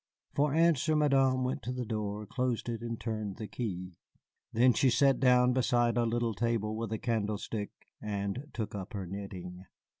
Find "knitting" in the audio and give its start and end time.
9.05-9.63